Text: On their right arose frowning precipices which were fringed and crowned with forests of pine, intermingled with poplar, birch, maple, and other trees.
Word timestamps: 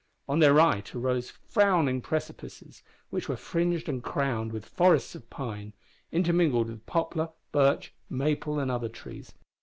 On 0.27 0.39
their 0.39 0.55
right 0.55 0.95
arose 0.95 1.29
frowning 1.29 2.01
precipices 2.01 2.81
which 3.11 3.29
were 3.29 3.37
fringed 3.37 3.87
and 3.87 4.01
crowned 4.03 4.51
with 4.51 4.65
forests 4.65 5.13
of 5.13 5.29
pine, 5.29 5.73
intermingled 6.11 6.69
with 6.69 6.87
poplar, 6.87 7.29
birch, 7.51 7.93
maple, 8.09 8.57
and 8.57 8.71
other 8.71 8.89
trees. 8.89 9.35